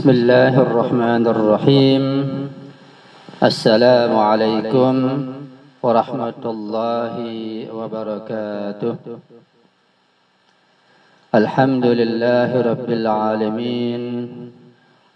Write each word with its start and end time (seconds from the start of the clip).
بسم 0.00 0.10
الله 0.10 0.54
الرحمن 0.62 1.26
الرحيم 1.26 2.04
السلام 3.42 4.12
عليكم 4.16 4.94
ورحمة 5.82 6.44
الله 6.44 7.16
وبركاته 7.68 8.94
الحمد 11.34 11.86
لله 11.86 12.50
رب 12.70 12.88
العالمين 12.90 14.02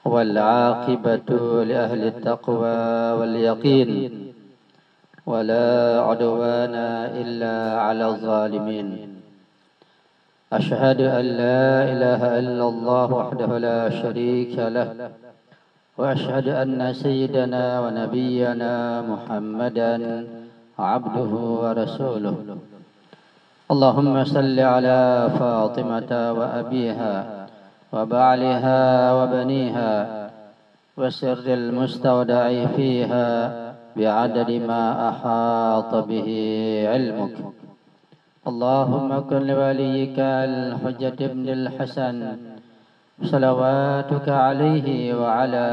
والعاقبة 0.05 1.30
لأهل 1.64 2.03
التقوى 2.12 2.84
واليقين 3.19 3.91
ولا 5.27 6.01
عدوان 6.09 6.75
إلا 7.25 7.80
على 7.80 8.05
الظالمين 8.06 9.13
أشهد 10.58 11.00
أن 11.00 11.24
لا 11.24 11.66
إله 11.92 12.38
إلا 12.38 12.64
الله 12.68 13.12
وحده 13.12 13.58
لا 13.58 13.90
شريك 13.90 14.54
له 14.58 15.10
وأشهد 15.98 16.48
أن 16.48 16.92
سيدنا 16.92 17.80
ونبينا 17.80 19.02
محمدا 19.02 19.92
عبده 20.78 21.32
ورسوله. 21.62 22.36
اللهم 23.70 24.24
صل 24.24 24.58
على 24.60 25.30
فاطمة 25.38 26.10
وأبيها 26.38 27.14
وبعلها 27.92 28.80
وبنيها 29.18 29.91
وسر 30.96 31.46
المستودع 31.46 32.66
فيها 32.77 33.28
بعدد 33.96 34.50
ما 34.70 34.84
أحاط 35.08 35.94
به 35.94 36.28
علمك. 36.92 37.64
اللهم 38.45 39.09
كن 39.31 39.42
لوليك 39.47 40.19
الحجة 40.20 41.19
بن 41.33 41.48
الحسن 41.48 42.37
صلواتك 43.23 44.28
عليه 44.28 45.14
وعلى 45.17 45.64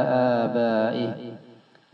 آبائه 0.44 1.13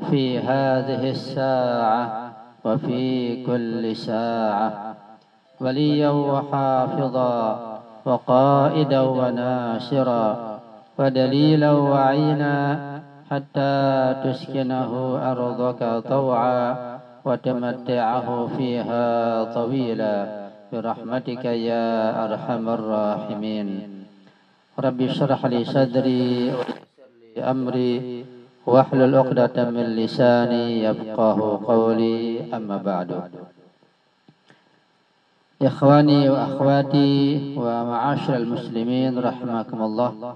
في 0.10 0.40
هذه 0.40 1.10
الساعة 1.10 2.32
وفي 2.66 3.02
كل 3.46 3.96
ساعة 3.96 4.96
وليا 5.62 6.10
وحافظا 6.10 7.38
وقائدا 8.06 9.02
وناصرا 9.02 10.26
ودليلا 11.00 11.72
وعينا 11.72 12.58
حتى 13.32 13.74
تسكنه 14.24 14.92
أرضك 15.32 15.82
طوعا 16.10 16.76
وتمتعه 17.26 18.48
فيها 18.58 19.44
طويلا. 19.44 20.47
برحمتك 20.73 21.45
يا 21.45 21.87
أرحم 22.25 22.65
الراحمين 22.69 23.69
رب 24.79 24.99
اشرح 25.01 25.41
لي 25.47 25.61
صدري 25.65 26.55
ويسر 26.57 27.09
لي 27.37 27.41
أمري 27.45 28.25
واحلل 28.67 29.15
عقدة 29.15 29.57
من 29.71 29.87
لساني 29.97 30.85
يفقه 30.85 31.39
قولي 31.67 32.21
أما 32.57 32.77
بعد 32.77 33.11
Ikhwani 35.63 36.27
wa 36.27 36.51
akhwati 36.51 37.55
wa 37.55 37.87
ma'asyiral 37.87 38.51
muslimin 38.51 39.15
rahimakumullah. 39.15 40.35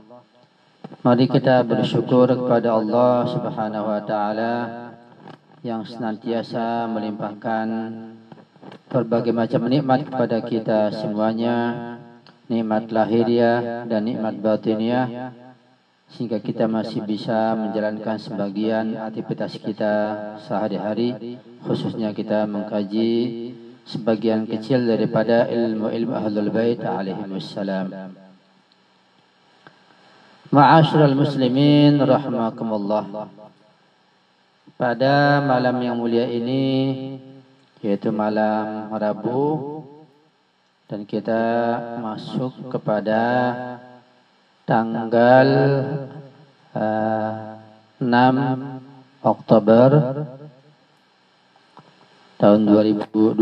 Mari 1.02 1.26
kita 1.26 1.66
bersyukur 1.66 2.30
kepada 2.30 2.78
Allah 2.78 3.26
Subhanahu 3.34 3.90
wa 3.90 4.00
taala 4.06 4.54
yang 5.66 5.82
senantiasa 5.82 6.86
melimpahkan 6.86 7.66
berbagai 8.91 9.31
macam 9.31 9.71
nikmat 9.71 10.03
kepada 10.03 10.43
kita 10.43 10.91
semuanya, 10.91 11.55
nikmat 12.51 12.91
lahiriah 12.91 13.87
dan 13.87 14.03
nikmat 14.03 14.35
batiniah 14.43 15.31
sehingga 16.11 16.43
kita 16.43 16.67
masih 16.67 17.07
bisa 17.07 17.55
menjalankan 17.55 18.19
sebagian 18.19 18.99
aktivitas 18.99 19.55
kita 19.63 19.93
sehari-hari 20.43 21.39
khususnya 21.63 22.11
kita 22.11 22.43
mengkaji 22.43 23.11
sebagian 23.87 24.43
kecil 24.43 24.83
daripada 24.83 25.47
ilmu-ilmu 25.47 26.11
Ahlul 26.11 26.51
Bait 26.51 26.83
alaihi 26.83 27.31
wassalam. 27.31 28.11
Ma'asyiral 30.51 31.15
muslimin 31.15 31.95
rahimakumullah. 32.03 33.31
Pada 34.75 35.39
malam 35.39 35.79
yang 35.79 35.95
mulia 35.95 36.27
ini 36.27 36.59
yaitu 37.81 38.13
malam 38.13 38.93
Rabu 38.93 39.81
dan 40.85 41.01
kita 41.01 41.43
masuk 41.97 42.69
kepada 42.69 43.21
tanggal 44.69 45.47
uh, 46.77 47.57
6 47.97 48.05
Oktober 49.25 49.89
tahun 52.37 52.61
2020 52.69 53.41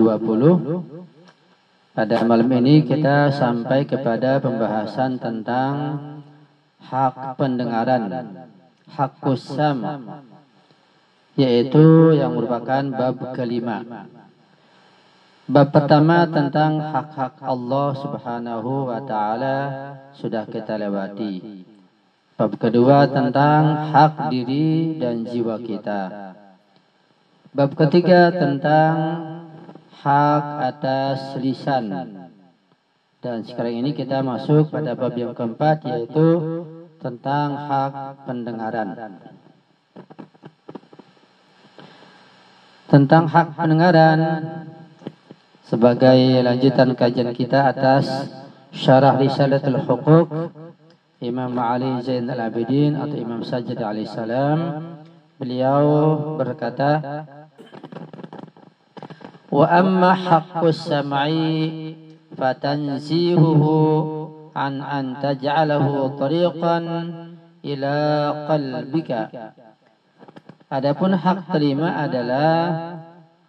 pada 1.91 2.15
malam 2.23 2.49
ini 2.63 2.87
kita 2.87 3.35
sampai 3.35 3.83
kepada 3.83 4.39
pembahasan 4.39 5.19
tentang 5.19 5.75
hak 6.79 7.35
pendengaran 7.35 8.07
hak 8.87 9.19
kusam 9.19 9.83
yaitu 11.35 12.15
yang 12.15 12.35
merupakan 12.35 12.83
bab 12.91 13.35
kelima 13.35 13.83
bab 15.49 15.73
pertama 15.73 16.29
tentang 16.29 16.77
hak-hak 16.77 17.41
Allah 17.41 17.87
subhanahu 17.97 18.93
wa 18.93 19.01
ta'ala 19.01 19.57
sudah 20.13 20.45
kita 20.45 20.77
lewati 20.77 21.65
bab 22.37 22.53
kedua 22.55 23.09
tentang 23.09 23.89
hak 23.89 24.29
diri 24.29 25.01
dan 25.01 25.25
jiwa 25.25 25.57
kita 25.57 26.29
Bab 27.49 27.73
ketiga 27.73 28.29
tentang 28.29 28.93
hak 30.05 30.45
atas 30.69 31.33
lisan. 31.41 31.89
Dan 33.25 33.41
sekarang 33.41 33.81
ini 33.81 33.97
kita 33.97 34.21
masuk 34.21 34.69
pada 34.69 34.93
bab 34.93 35.17
yang 35.17 35.33
keempat 35.33 35.81
yaitu 35.89 36.61
tentang 37.01 37.57
hak 37.57 38.21
pendengaran. 38.29 39.17
Tentang 42.85 43.25
hak 43.25 43.57
pendengaran 43.57 44.29
sebagai 45.69 46.41
lanjutan 46.41 46.97
kajian 46.97 47.29
kita 47.29 47.69
atas 47.69 48.09
syarah 48.73 49.21
risalatul 49.21 49.77
hukuk 49.85 50.27
Imam 51.21 51.53
Ali 51.61 51.93
Zain 52.01 52.25
al-Abidin 52.25 52.97
atau 52.97 53.13
Imam 53.13 53.45
Sajjad 53.45 53.77
alaihissalam 53.77 54.81
beliau 55.37 55.85
berkata 56.41 57.23
wa 59.53 59.65
amma 59.69 60.17
haqqus 60.17 60.89
sam'i 60.89 61.93
fatanzihuhu 62.33 63.73
an 64.57 64.81
an 64.81 65.21
taj'alahu 65.21 66.17
tariqan 66.17 66.85
ila 67.61 67.97
qalbika. 68.47 69.53
Adapun 70.69 71.17
hak 71.17 71.49
kelima 71.49 71.97
adalah 71.97 72.53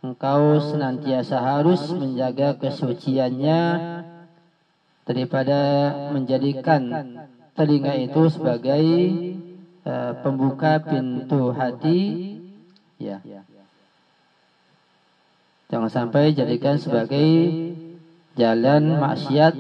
engkau 0.01 0.61
senantiasa 0.65 1.37
harus 1.37 1.93
menjaga 1.93 2.57
kesuciannya 2.57 3.61
daripada 5.05 5.61
menjadikan 6.17 6.83
telinga 7.53 7.95
itu 8.01 8.23
sebagai 8.33 8.85
uh, 9.85 10.13
pembuka 10.25 10.81
pintu 10.81 11.53
hati. 11.53 12.01
Ya. 12.97 13.21
Jangan 15.71 15.91
sampai 15.93 16.33
jadikan 16.35 16.81
sebagai 16.81 17.29
jalan 18.35 18.99
maksiat 18.99 19.53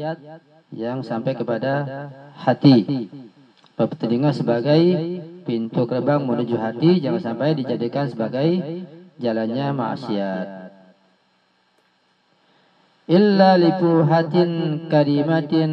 yang 0.72 1.04
sampai 1.04 1.36
kepada 1.36 2.08
hati. 2.34 3.08
Telinga 3.80 4.36
sebagai 4.36 4.82
pintu 5.48 5.88
gerbang 5.88 6.20
menuju 6.20 6.56
hati, 6.60 7.00
jangan 7.00 7.32
sampai 7.32 7.56
dijadikan 7.56 8.12
sebagai 8.12 8.60
jalannya 9.20 9.68
maksiat. 9.76 10.48
Illa 13.10 13.60
lipuhatin 13.60 14.50
karimatin 14.88 15.72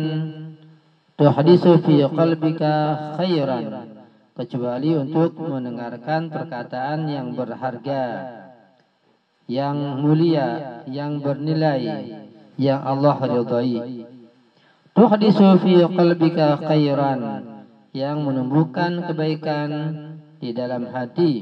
tuhdisu 1.15 1.79
fi 1.81 2.03
qalbika 2.11 2.73
khairan. 3.15 3.95
Kecuali 4.38 4.94
untuk 4.94 5.33
mendengarkan 5.41 6.29
perkataan 6.29 7.09
yang 7.09 7.33
berharga 7.33 8.03
yang 9.47 10.03
mulia, 10.03 10.83
yang 10.91 11.23
bernilai, 11.23 12.11
yang 12.59 12.83
Allah 12.83 13.17
ridhai. 13.17 14.03
Tuhdisu 14.91 15.47
fi 15.63 15.73
qalbika 15.88 16.59
khairan, 16.67 17.19
yang 17.95 18.27
menumbuhkan 18.27 19.07
kebaikan 19.07 19.69
di 20.44 20.51
dalam 20.51 20.91
hati. 20.91 21.33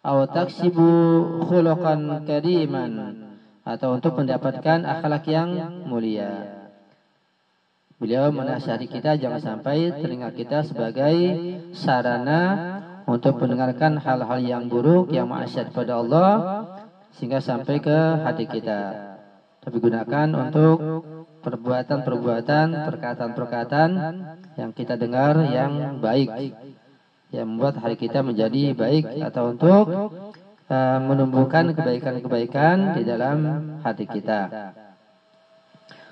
Aw 0.00 0.24
taksibu 0.32 0.88
khuluqan 1.44 2.24
kariman 2.24 3.20
atau 3.68 4.00
untuk 4.00 4.16
mendapatkan 4.16 4.80
akhlak 4.88 5.28
yang 5.28 5.52
mulia. 5.84 6.64
Beliau 8.00 8.32
menasihati 8.32 8.88
kita 8.88 9.20
jangan 9.20 9.36
sampai 9.36 9.92
telinga 9.92 10.32
kita 10.32 10.64
sebagai 10.64 11.12
sarana 11.76 12.40
untuk 13.04 13.44
mendengarkan 13.44 14.00
hal-hal 14.00 14.40
yang 14.40 14.72
buruk 14.72 15.12
yang 15.12 15.28
maksiat 15.28 15.68
pada 15.68 16.00
Allah 16.00 16.32
sehingga 17.12 17.44
sampai 17.44 17.76
ke 17.84 17.98
hati 18.24 18.48
kita. 18.48 18.80
Tapi 19.60 19.76
gunakan 19.84 20.28
untuk 20.32 20.80
perbuatan-perbuatan, 21.44 22.88
perkataan-perkataan 22.88 23.90
yang 24.56 24.72
kita 24.72 24.96
dengar 24.96 25.44
yang 25.44 26.00
baik 26.00 26.32
yang 27.30 27.46
membuat 27.46 27.78
hari 27.78 27.94
kita 27.94 28.22
menjadi 28.26 28.74
baik 28.74 29.06
atau 29.30 29.54
untuk 29.54 29.84
uh, 30.70 30.98
menumbuhkan 31.02 31.74
kebaikan-kebaikan 31.74 32.98
di 32.98 33.02
dalam 33.06 33.38
hati 33.82 34.06
kita 34.06 34.74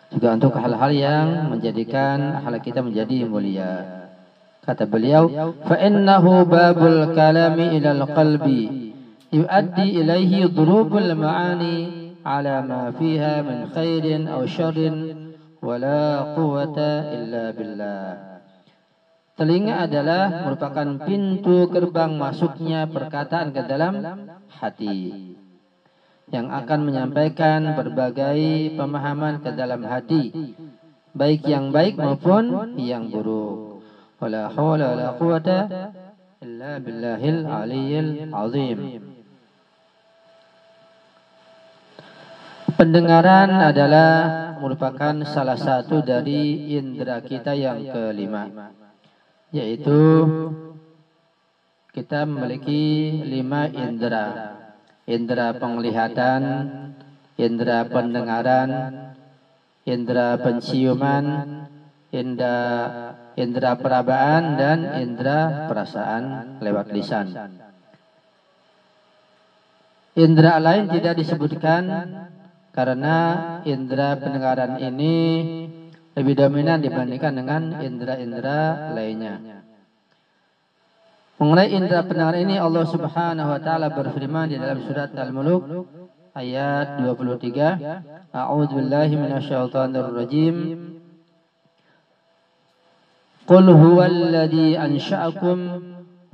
juga 0.09 0.29
untuk 0.41 0.56
hal-hal 0.56 0.93
yang 0.93 1.26
menjadikan 1.53 2.41
hal 2.41 2.55
kita 2.65 2.81
menjadi 2.81 3.29
mulia. 3.29 3.73
Kata 4.65 4.85
beliau, 4.85 5.29
babul 6.44 7.12
kalami 7.17 7.81
ila 7.81 7.91
al-qalbi 7.97 8.93
yuaddi 9.32 10.00
ilaihi 10.00 10.49
dhurubul 10.49 11.12
ma'ani 11.17 12.17
ala 12.25 12.64
ma 12.64 12.82
fiha 12.93 13.44
min 13.44 13.69
khairin 13.73 14.29
aw 14.29 14.44
syarrin 14.44 15.32
wa 15.61 15.76
la 15.76 16.37
quwwata 16.37 17.12
illa 17.17 17.44
billah. 17.53 18.28
Telinga 19.38 19.87
adalah 19.87 20.50
merupakan 20.50 20.88
pintu 21.06 21.70
gerbang 21.70 22.19
masuknya 22.19 22.90
perkataan 22.90 23.55
ke 23.55 23.62
dalam 23.70 23.94
hati 24.50 25.38
yang 26.29 26.50
akan 26.50 26.81
menyampaikan 26.82 27.79
berbagai 27.79 28.75
pemahaman 28.75 29.38
ke 29.38 29.55
dalam 29.55 29.87
hati, 29.87 30.35
baik 31.14 31.46
yang 31.46 31.70
baik 31.70 31.94
maupun 31.96 32.75
yang 32.82 33.08
buruk. 33.08 33.79
Wala 34.19 34.50
hawla 34.50 34.87
wala 34.99 35.08
quwata 35.14 35.58
illa 36.43 36.82
billahil 36.82 37.46
aliyyil 37.46 38.35
azim. 38.35 38.79
Pendengaran 42.75 43.55
adalah 43.55 44.11
merupakan 44.58 45.14
salah 45.26 45.58
satu 45.58 46.02
dari 46.02 46.75
indera 46.75 47.23
kita 47.23 47.55
yang 47.55 47.87
kelima, 47.90 48.75
yaitu 49.50 49.99
kita 51.97 52.29
memiliki 52.29 53.19
lima 53.25 53.67
indera 53.73 54.59
indera 55.09 55.56
penglihatan, 55.56 56.43
indera 57.41 57.89
pendengaran, 57.89 58.71
indera 59.89 60.37
penciuman, 60.37 61.25
indera 62.12 63.17
indera 63.41 63.73
perabaan 63.81 64.61
dan 64.61 64.79
indera 65.00 65.65
perasaan 65.65 66.59
lewat 66.61 66.93
lisan. 66.93 67.33
Indera 70.19 70.61
lain 70.61 70.93
tidak 70.93 71.15
disebutkan 71.17 71.85
karena 72.75 73.17
indera 73.65 74.19
pendengaran 74.19 74.77
ini 74.83 75.15
lebih 76.19 76.35
dominan 76.35 76.82
dibandingkan 76.82 77.32
dengan 77.38 77.79
indera-indera 77.79 78.91
lainnya. 78.91 79.62
Mengenai 81.38 81.70
indera 81.70 82.03
pendengar 82.03 82.35
ini 82.35 82.59
Allah 82.59 82.82
Subhanahu 82.82 83.47
wa 83.47 83.61
taala 83.62 83.94
berfirman 83.94 84.50
di 84.50 84.59
dalam 84.59 84.82
surat 84.82 85.15
Al-Muluk 85.15 85.87
ayat 86.35 86.99
23 86.99 88.35
A'udzu 88.35 88.75
billahi 88.75 89.15
minasyaitonir 89.15 90.11
rajim 90.11 90.56
Qul 93.47 93.67
huwallazi 93.71 94.75
ansha'akum 94.75 95.59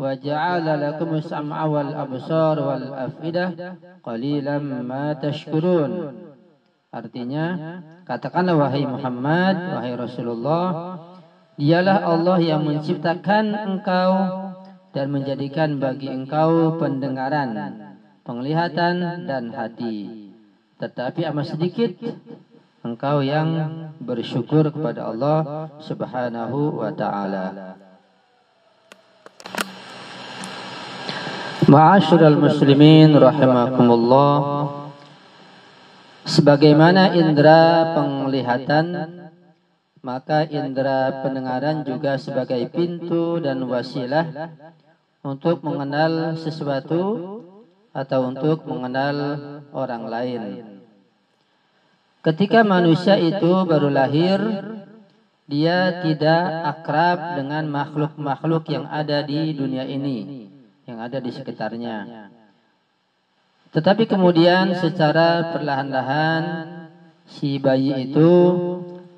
wa 0.01 0.11
ja'ala 0.17 0.81
lakum 0.81 1.21
as-sam'a 1.21 1.69
wal 1.69 1.93
absar 1.93 2.57
wal 2.59 2.89
afidah 2.97 3.77
qalilan 4.01 4.83
ma 4.89 5.13
tashkurun 5.21 6.24
Artinya 6.95 7.47
katakanlah 8.07 8.55
wahai 8.55 8.87
Muhammad 8.87 9.57
wahai 9.59 9.99
Rasulullah 9.99 10.67
dialah 11.59 12.07
Allah 12.07 12.39
yang 12.39 12.63
menciptakan 12.63 13.51
engkau 13.51 14.13
dan 14.95 15.11
menjadikan 15.11 15.83
bagi 15.83 16.07
engkau 16.07 16.79
pendengaran, 16.79 17.51
penglihatan 18.23 19.27
dan 19.27 19.51
hati. 19.51 20.31
Tetapi 20.79 21.27
amat 21.35 21.59
sedikit 21.59 21.99
engkau 22.87 23.27
yang 23.27 23.91
bersyukur 23.99 24.71
kepada 24.71 25.11
Allah 25.11 25.67
Subhanahu 25.83 26.79
wa 26.79 26.95
taala. 26.95 27.75
Ma'asyiral 31.67 32.39
muslimin 32.39 33.19
rahimakumullah. 33.19 34.84
Sebagaimana 36.35 37.15
indera 37.15 37.95
penglihatan 37.95 38.87
maka 40.03 40.43
indera 40.51 41.23
pendengaran 41.23 41.87
juga 41.87 42.19
sebagai 42.19 42.67
pintu 42.75 43.39
dan 43.39 43.63
wasilah 43.65 44.53
untuk 45.23 45.63
mengenal 45.63 46.35
sesuatu 46.35 47.01
atau 47.95 48.21
untuk 48.29 48.67
mengenal 48.67 49.17
orang 49.71 50.05
lain. 50.11 50.43
Ketika 52.21 52.67
manusia 52.67 53.15
itu 53.15 53.65
baru 53.65 53.89
lahir, 53.89 54.43
dia 55.47 56.03
tidak 56.03 56.45
akrab 56.67 57.39
dengan 57.39 57.65
makhluk-makhluk 57.71 58.67
yang 58.75 58.91
ada 58.91 59.23
di 59.23 59.55
dunia 59.55 59.87
ini, 59.87 60.51
yang 60.85 60.99
ada 60.99 61.23
di 61.23 61.31
sekitarnya. 61.31 62.24
Tetapi 63.75 64.07
kemudian 64.07 64.79
secara 64.79 65.51
perlahan-lahan 65.51 66.43
si 67.27 67.59
bayi 67.59 68.07
itu 68.07 68.31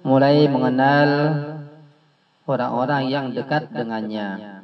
mulai 0.00 0.48
mengenal 0.48 1.08
orang-orang 2.48 3.12
yang 3.12 3.26
dekat 3.36 3.68
dengannya 3.68 4.56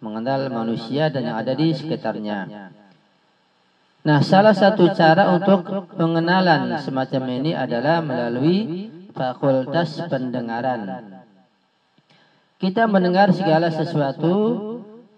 mengenal 0.00 0.48
manusia 0.48 1.12
dan 1.12 1.28
yang 1.28 1.36
ada 1.36 1.52
di 1.52 1.76
sekitarnya. 1.76 2.70
Nah, 4.00 4.18
salah 4.24 4.56
satu 4.56 4.88
cara 4.96 5.28
untuk 5.36 5.92
pengenalan 5.92 6.80
semacam 6.80 7.22
ini 7.36 7.52
adalah 7.52 8.00
melalui 8.00 8.88
fakultas 9.12 10.00
pendengaran. 10.08 11.20
Kita 12.56 12.88
mendengar 12.88 13.28
segala 13.36 13.68
sesuatu 13.68 14.32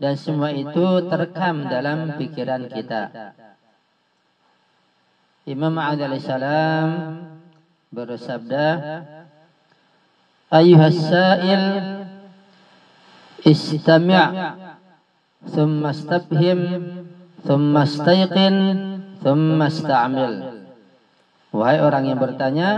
dan 0.03 0.19
semua 0.19 0.51
itu 0.51 1.07
terekam 1.07 1.71
dalam 1.71 2.19
pikiran 2.19 2.67
kita. 2.67 3.35
Imam 5.48 5.75
Ali 5.80 6.20
salam 6.20 6.89
bersabda, 7.94 8.66
Ayuhas 10.51 11.00
sa'il 11.00 11.66
istami' 13.44 14.68
ثم 15.48 15.86
استفهم 15.86 16.60
ثم 17.46 17.74
استيقن 17.77 18.56
ثم 19.24 19.60
استعمل 19.62 20.34
Wahai 21.48 21.80
orang 21.80 22.04
yang 22.12 22.20
bertanya, 22.20 22.70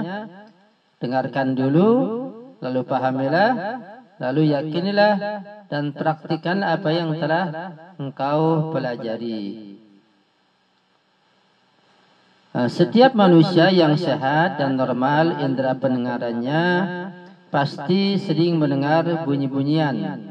dengarkan 1.02 1.58
dulu, 1.58 1.90
lalu 2.62 2.86
pahamilah, 2.86 3.52
lalu 4.22 4.54
yakinilah, 4.54 5.14
dan 5.68 5.92
praktikan 5.92 6.62
apa 6.62 6.88
yang 6.94 7.18
telah 7.18 7.74
engkau 7.98 8.70
pelajari. 8.70 9.73
Nah, 12.55 12.71
setiap 12.71 13.19
manusia 13.19 13.67
yang 13.75 13.99
sehat 13.99 14.63
dan 14.63 14.79
normal 14.79 15.43
indera 15.43 15.75
pendengarannya 15.75 16.63
pasti 17.51 18.15
sering 18.15 18.63
mendengar 18.63 19.27
bunyi-bunyian 19.27 20.31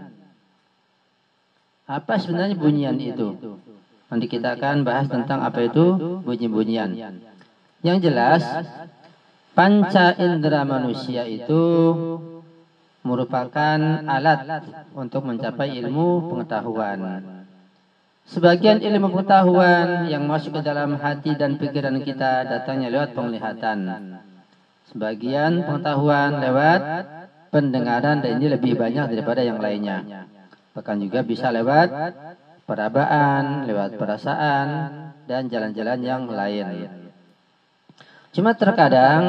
apa 1.84 2.16
sebenarnya 2.16 2.56
bunyian 2.56 2.96
itu? 2.96 3.60
Nanti 4.08 4.26
kita 4.32 4.56
akan 4.56 4.88
bahas 4.88 5.12
tentang 5.12 5.44
apa 5.44 5.68
itu 5.68 6.00
bunyi-bunyian. 6.24 6.96
Yang 7.84 7.98
jelas, 8.08 8.44
panca 9.52 10.16
indera 10.16 10.64
manusia 10.64 11.28
itu 11.28 11.64
merupakan 13.04 13.80
alat 14.08 14.64
untuk 14.96 15.28
mencapai 15.28 15.76
ilmu 15.84 16.32
pengetahuan. 16.32 17.00
Sebagian 18.24 18.80
ilmu 18.80 19.12
pengetahuan 19.12 20.08
yang 20.08 20.24
masuk 20.24 20.56
ke 20.56 20.62
dalam 20.64 20.96
hati 20.96 21.36
dan 21.36 21.60
pikiran 21.60 22.00
kita 22.00 22.48
datangnya 22.48 22.88
lewat 22.88 23.12
penglihatan. 23.12 23.80
Sebagian 24.88 25.68
pengetahuan 25.68 26.40
lewat 26.40 26.82
pendengaran 27.52 28.24
dan 28.24 28.40
ini 28.40 28.48
lebih 28.56 28.80
banyak 28.80 29.12
daripada 29.12 29.44
yang 29.44 29.60
lainnya. 29.60 30.28
Bahkan 30.72 30.98
juga 31.04 31.20
bisa 31.28 31.52
lewat 31.52 31.92
perabaan, 32.64 33.68
lewat 33.68 34.00
perasaan, 34.00 34.68
dan 35.28 35.52
jalan-jalan 35.52 36.00
yang 36.00 36.24
lain. 36.26 36.68
Cuma 38.34 38.56
terkadang 38.58 39.22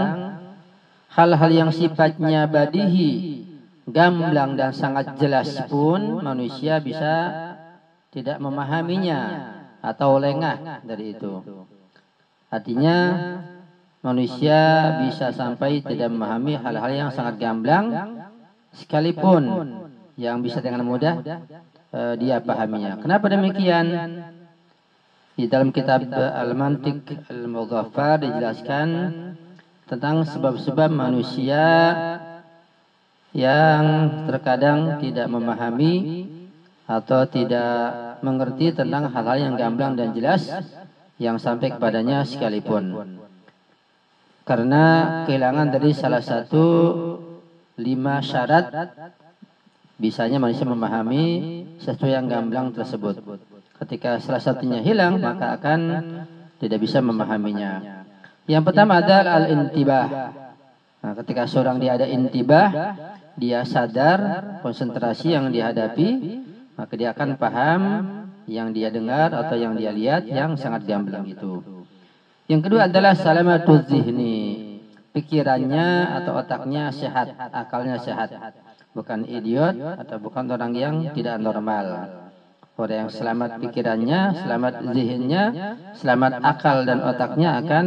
hal-hal 1.13 1.51
yang 1.53 1.71
sifatnya 1.75 2.49
badihi 2.49 3.45
gamblang 3.85 4.57
dan 4.57 4.73
sangat 4.73 5.21
jelas 5.21 5.53
pun 5.69 6.25
manusia 6.25 6.81
bisa 6.81 7.44
tidak 8.15 8.39
memahaminya 8.39 9.21
atau 9.83 10.17
lengah 10.23 10.81
dari 10.87 11.19
itu. 11.19 11.43
Artinya 12.49 12.97
manusia 14.01 14.61
bisa 15.03 15.35
sampai 15.35 15.83
tidak 15.83 16.15
memahami 16.15 16.55
hal-hal 16.55 16.93
yang 16.95 17.11
sangat 17.11 17.43
gamblang 17.43 17.91
sekalipun 18.71 19.43
yang 20.15 20.39
bisa 20.39 20.63
dengan 20.63 20.87
mudah 20.87 21.19
uh, 21.91 22.15
dia 22.15 22.39
pahaminya. 22.39 23.03
Kenapa 23.03 23.27
demikian? 23.27 23.87
Di 25.35 25.51
dalam 25.51 25.75
kitab 25.75 26.07
Al-Mantiq 26.15 27.27
Al-Mughaffar 27.27 28.23
dijelaskan 28.23 28.87
tentang 29.91 30.23
sebab-sebab 30.23 30.87
manusia 30.95 31.67
yang 33.35 33.83
terkadang 34.31 35.03
tidak 35.03 35.27
memahami 35.27 35.95
atau 36.85 37.25
tidak 37.25 38.21
mengerti 38.21 38.77
tentang 38.77 39.09
hal-hal 39.09 39.39
yang 39.41 39.55
gamblang 39.57 39.97
dan 39.97 40.13
jelas 40.13 40.53
yang 41.17 41.41
sampai 41.41 41.73
kepadanya 41.73 42.27
sekalipun. 42.29 43.17
Karena 44.45 44.85
kehilangan 45.25 45.73
dari 45.73 45.97
salah 45.97 46.21
satu 46.21 46.65
lima 47.81 48.21
syarat 48.21 48.69
bisanya 49.97 50.37
manusia 50.37 50.69
memahami 50.69 51.25
sesuatu 51.81 52.05
yang 52.05 52.29
gamblang 52.29 52.75
tersebut. 52.77 53.25
Ketika 53.81 54.21
salah 54.21 54.43
satunya 54.43 54.85
hilang, 54.85 55.17
maka 55.17 55.57
akan 55.57 55.81
tidak 56.61 56.85
bisa 56.85 57.01
memahaminya. 57.01 58.05
Yang 58.45 58.65
pertama 58.69 59.01
adalah 59.01 59.41
al-intibah. 59.41 60.07
Nah, 61.01 61.13
ketika 61.21 61.49
seorang 61.49 61.81
dia 61.81 61.97
ada 61.97 62.05
intibah, 62.05 62.97
dia 63.41 63.65
sadar 63.65 64.61
konsentrasi 64.61 65.33
yang 65.33 65.49
dihadapi, 65.49 66.09
maka 66.75 66.93
dia 66.99 67.15
akan 67.15 67.39
paham 67.39 67.83
yang 68.45 68.75
dia 68.75 68.93
dengar 68.93 69.33
atau 69.33 69.57
yang 69.57 69.79
dia 69.79 69.95
lihat 69.95 70.29
yang 70.29 70.59
sangat 70.59 70.85
gamblang 70.85 71.25
itu. 71.25 71.63
Yang 72.45 72.61
kedua 72.69 72.93
adalah 72.93 73.17
salamatul 73.17 73.87
zihni. 73.89 74.63
Pikirannya 75.15 76.11
atau 76.21 76.35
otaknya 76.43 76.91
sehat, 76.91 77.39
akalnya 77.39 78.03
sehat. 78.03 78.35
Bukan 78.93 79.23
idiot 79.31 79.79
atau 79.79 80.19
bukan 80.19 80.51
orang 80.51 80.75
yang 80.75 80.95
tidak 81.15 81.39
normal. 81.39 82.11
Orang 82.75 83.07
yang 83.07 83.11
selamat 83.15 83.63
pikirannya, 83.63 84.43
selamat 84.43 84.75
zihinnya, 84.91 85.45
selamat 85.95 86.43
akal 86.43 86.83
dan 86.83 86.99
otaknya 87.07 87.63
akan 87.63 87.85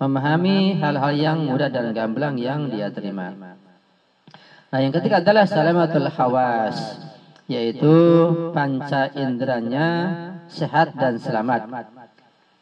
memahami 0.00 0.80
hal-hal 0.80 1.12
yang 1.12 1.38
mudah 1.44 1.68
dan 1.68 1.92
gamblang 1.92 2.40
yang 2.40 2.72
dia 2.72 2.88
terima. 2.88 3.36
Nah, 4.68 4.78
yang 4.80 4.92
ketiga 4.96 5.20
adalah 5.20 5.44
salamatul 5.44 6.08
hawas, 6.08 7.07
yaitu 7.48 7.96
panca 8.52 9.08
inderanya 9.16 9.88
sehat 10.52 10.92
dan 10.94 11.16
selamat. 11.16 11.88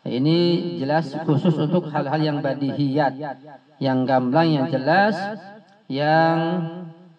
Ini 0.07 0.39
jelas 0.79 1.11
khusus 1.27 1.59
untuk 1.59 1.91
hal-hal 1.91 2.23
yang 2.23 2.39
badihiyat, 2.39 3.19
yang 3.83 4.07
gamblang, 4.07 4.55
yang 4.55 4.67
jelas, 4.71 5.19
yang 5.91 6.39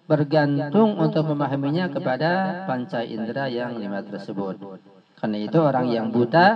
bergantung 0.08 0.96
untuk 0.96 1.28
memahaminya 1.28 1.92
kepada 1.92 2.64
panca 2.64 3.04
indera 3.04 3.52
yang 3.52 3.76
lima 3.76 4.00
tersebut. 4.00 4.56
Karena 5.20 5.38
itu 5.44 5.60
orang 5.60 5.92
yang 5.92 6.08
buta 6.16 6.48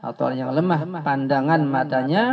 atau 0.00 0.32
orang 0.32 0.38
yang 0.40 0.52
lemah 0.56 1.04
pandangan 1.04 1.60
matanya, 1.68 2.24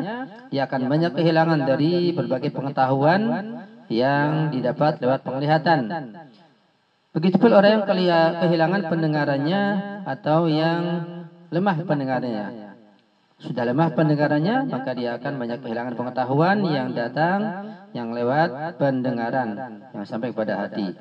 ia 0.48 0.64
akan 0.64 0.88
banyak 0.88 1.12
kehilangan 1.12 1.60
dari 1.68 2.16
berbagai 2.16 2.56
pengetahuan 2.56 3.22
yang 3.92 4.56
didapat 4.56 5.04
lewat 5.04 5.28
penglihatan. 5.28 5.82
Begitupun 7.12 7.52
orang 7.52 7.84
yang 7.84 7.86
kehilangan 8.40 8.82
pendengarannya 8.88 9.64
atau 10.08 10.48
yang 10.48 10.82
lemah 11.52 11.84
pendengarannya. 11.84 12.72
Sudah 13.42 13.68
lemah 13.68 13.92
pendengarannya, 13.92 14.70
maka 14.70 14.96
dia 14.96 15.20
akan 15.20 15.34
banyak 15.36 15.60
kehilangan 15.60 15.98
pengetahuan 16.00 16.64
yang 16.72 16.96
datang 16.96 17.68
yang 17.92 18.16
lewat 18.16 18.80
pendengaran 18.80 19.82
yang 19.92 20.06
sampai 20.08 20.32
kepada 20.32 20.56
hati. 20.62 20.96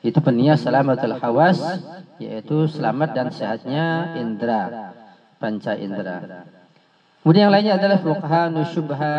Itu 0.00 0.18
peniat 0.24 0.58
selamatul 0.58 1.14
hawas, 1.22 1.60
yaitu 2.16 2.66
selamat 2.66 3.08
dan 3.12 3.28
sehatnya 3.30 4.16
indera, 4.16 4.96
panca 5.36 5.76
indera. 5.76 6.48
Kemudian 7.20 7.46
yang 7.46 7.52
lainnya 7.52 7.74
adalah 7.76 7.98
fuqaha 8.00 8.48
nusyubha. 8.48 9.14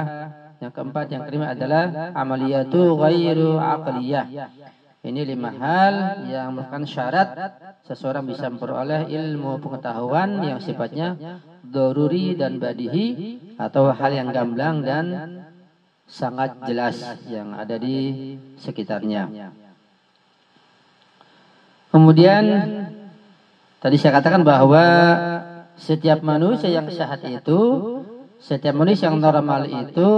Yang 0.58 0.74
keempat, 0.78 1.06
yang 1.10 1.24
kelima 1.26 1.54
adalah 1.54 2.14
amaliyatu 2.18 2.98
ghairu 2.98 3.62
aqliyah. 3.62 4.26
Ini 5.02 5.26
lima 5.26 5.50
hal 5.50 6.30
yang 6.30 6.54
merupakan 6.54 6.86
syarat 6.86 7.30
seseorang 7.82 8.22
bisa 8.22 8.54
memperoleh 8.54 9.10
ilmu 9.10 9.58
pengetahuan 9.58 10.46
yang 10.46 10.62
sifatnya 10.62 11.42
doruri 11.66 12.38
dan 12.38 12.62
badihi 12.62 13.38
atau 13.58 13.90
hal 13.90 14.12
yang 14.14 14.30
gamblang 14.30 14.86
dan 14.86 15.06
sangat 16.06 16.54
jelas 16.70 17.02
yang 17.26 17.50
ada 17.58 17.82
di 17.82 18.38
sekitarnya. 18.62 19.50
Kemudian 21.90 22.44
tadi 23.82 23.98
saya 23.98 24.22
katakan 24.22 24.46
bahwa 24.46 24.86
setiap 25.82 26.22
manusia 26.22 26.70
yang 26.70 26.86
sehat 26.94 27.26
itu, 27.26 27.60
setiap 28.38 28.78
manusia 28.78 29.10
yang 29.10 29.18
normal 29.18 29.66
itu, 29.66 30.10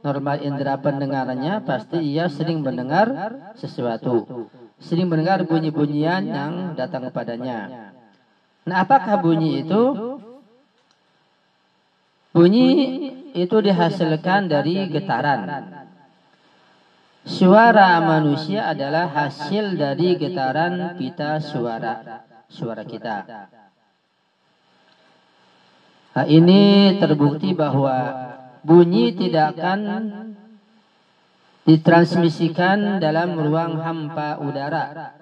normal 0.00 0.40
indera 0.40 0.80
pendengarannya 0.80 1.60
pasti 1.64 2.00
ia 2.00 2.28
sering 2.32 2.64
mendengar 2.64 3.12
sesuatu, 3.56 4.48
sering 4.80 5.08
mendengar 5.08 5.44
bunyi-bunyian 5.44 6.24
yang 6.24 6.52
datang 6.76 7.08
kepadanya. 7.08 7.92
Nah, 8.64 8.76
apakah 8.84 9.20
bunyi 9.20 9.64
itu? 9.64 9.82
Bunyi 12.30 12.68
itu 13.34 13.56
dihasilkan 13.58 14.46
dari 14.46 14.86
getaran. 14.88 15.66
Suara 17.26 18.00
manusia 18.00 18.70
adalah 18.72 19.10
hasil 19.12 19.76
dari 19.76 20.16
getaran 20.16 20.96
pita 20.96 21.36
suara 21.42 22.24
suara 22.48 22.86
kita. 22.86 23.16
Nah, 26.10 26.26
ini 26.26 26.96
terbukti 26.98 27.54
bahwa 27.54 27.96
bunyi 28.64 29.16
tidak 29.16 29.56
akan 29.56 29.80
ditransmisikan 31.64 32.98
dalam 32.98 33.36
ruang 33.36 33.78
hampa 33.78 34.40
udara. 34.40 35.14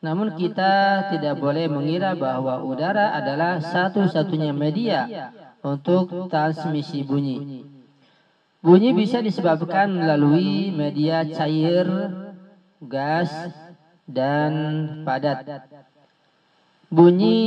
Namun 0.00 0.32
kita 0.32 1.06
tidak 1.12 1.36
boleh 1.36 1.68
mengira 1.68 2.16
bahwa 2.16 2.64
udara 2.64 3.12
adalah 3.12 3.60
satu-satunya 3.60 4.56
media 4.56 5.28
untuk 5.60 6.32
transmisi 6.32 7.04
bunyi. 7.04 7.68
Bunyi 8.64 8.96
bisa 8.96 9.20
disebabkan 9.20 9.92
melalui 9.92 10.72
media 10.72 11.24
cair, 11.28 11.88
gas, 12.80 13.28
dan 14.08 14.52
padat. 15.04 15.68
Bunyi 16.88 17.40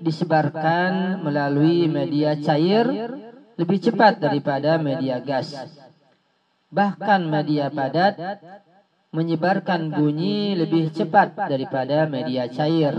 disebarkan 0.00 1.20
melalui 1.20 1.84
media 1.84 2.36
cair 2.40 2.88
lebih 3.60 3.78
cepat 3.84 4.16
daripada 4.16 4.80
media 4.80 5.20
gas. 5.20 5.52
Bahkan 6.72 7.20
media 7.28 7.68
padat 7.68 8.40
menyebarkan 9.12 9.92
bunyi 9.92 10.56
lebih 10.56 10.88
cepat 10.96 11.36
daripada 11.36 12.08
media 12.08 12.48
cair. 12.48 12.96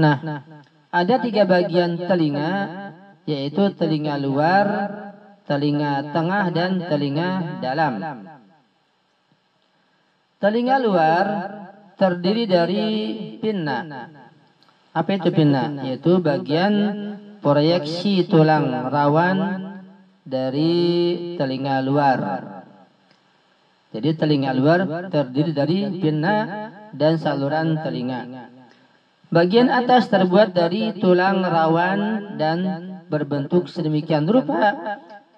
Nah, 0.00 0.16
ada 0.88 1.14
tiga 1.20 1.44
bagian 1.44 2.00
telinga, 2.00 2.52
yaitu 3.28 3.76
telinga 3.76 4.16
luar, 4.16 4.66
telinga 5.44 6.14
tengah, 6.16 6.44
dan 6.54 6.80
telinga 6.88 7.60
dalam. 7.60 7.92
Telinga 10.40 10.76
luar 10.80 11.26
terdiri 12.00 12.48
dari 12.48 12.86
pinna. 13.38 14.08
Apa 14.96 15.10
itu 15.18 15.30
pinna? 15.34 15.82
Yaitu 15.86 16.18
bagian 16.22 16.72
proyeksi 17.42 18.30
tulang 18.30 18.70
rawan 18.86 19.38
dari 20.22 20.72
telinga 21.34 21.82
luar. 21.82 22.18
Jadi 23.92 24.10
telinga 24.16 24.54
luar 24.54 25.10
terdiri 25.10 25.52
dari 25.52 25.90
pinna 26.00 26.70
dan 26.94 27.18
saluran 27.18 27.76
telinga. 27.82 28.48
Bagian 29.28 29.68
atas 29.68 30.06
terbuat 30.08 30.54
dari 30.54 30.94
tulang 30.96 31.42
rawan 31.42 32.32
dan 32.38 32.58
berbentuk 33.10 33.66
sedemikian 33.66 34.24
rupa 34.24 34.72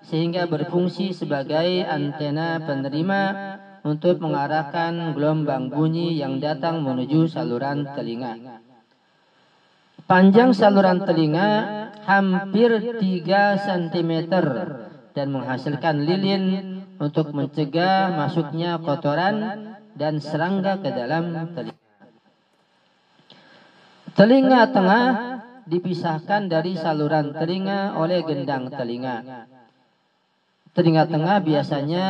sehingga 0.05 0.45
berfungsi 0.45 1.17
sebagai 1.17 1.83
antena 1.89 2.61
penerima 2.61 3.23
untuk 3.83 4.21
mengarahkan 4.21 5.17
gelombang 5.17 5.73
bunyi 5.73 6.21
yang 6.21 6.37
datang 6.39 6.85
menuju 6.85 7.27
saluran 7.33 7.89
telinga. 7.97 8.61
Panjang 10.05 10.53
saluran 10.53 11.01
telinga 11.01 11.49
hampir 12.05 12.77
3 13.01 13.01
cm 13.57 14.13
dan 15.17 15.27
menghasilkan 15.33 16.05
lilin 16.05 16.45
untuk 17.01 17.33
mencegah 17.33 18.13
masuknya 18.13 18.77
kotoran 18.85 19.65
dan 19.97 20.21
serangga 20.21 20.77
ke 20.85 20.93
dalam 20.93 21.57
telinga. 21.57 21.89
Telinga 24.13 24.61
tengah 24.77 25.05
dipisahkan 25.65 26.53
dari 26.53 26.77
saluran 26.77 27.33
telinga 27.33 27.97
oleh 27.97 28.21
gendang 28.29 28.69
telinga. 28.69 29.49
Telinga 30.77 31.09
tengah 31.09 31.41
biasanya 31.41 32.07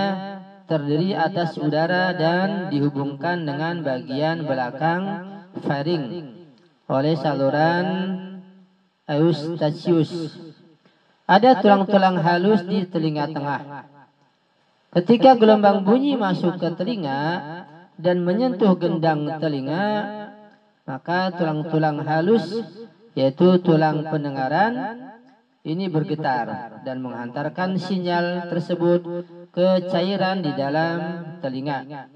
terdiri 0.66 1.14
atas 1.14 1.54
udara 1.62 2.10
dan 2.10 2.74
dihubungkan 2.74 3.46
dengan 3.46 3.86
bagian 3.86 4.42
belakang 4.42 5.30
faring 5.62 6.43
oleh 6.88 7.16
saluran 7.16 7.86
eustachius. 9.08 10.36
Ada 11.24 11.64
tulang-tulang 11.64 12.20
halus 12.20 12.68
di 12.68 12.84
telinga 12.84 13.32
tengah. 13.32 13.88
Ketika 14.92 15.34
gelombang 15.40 15.82
bunyi 15.82 16.14
masuk 16.14 16.60
ke 16.60 16.68
telinga 16.76 17.20
dan 17.96 18.20
menyentuh 18.20 18.76
gendang 18.76 19.40
telinga, 19.40 19.86
maka 20.84 21.32
tulang-tulang 21.32 22.04
halus 22.04 22.44
yaitu 23.16 23.62
tulang 23.62 24.04
pendengaran 24.10 25.00
ini 25.64 25.88
bergetar 25.88 26.82
dan 26.84 27.00
menghantarkan 27.00 27.80
sinyal 27.80 28.52
tersebut 28.52 29.00
ke 29.48 29.88
cairan 29.88 30.44
di 30.44 30.52
dalam 30.52 30.98
telinga. 31.40 32.10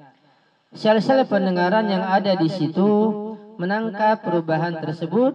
Sel-sel 0.76 1.24
pendengaran 1.24 1.88
yang 1.88 2.04
ada 2.04 2.36
di 2.36 2.52
situ 2.52 3.27
menangkap 3.58 4.22
perubahan 4.22 4.78
tersebut 4.78 5.34